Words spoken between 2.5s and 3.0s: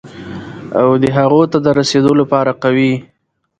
قوي،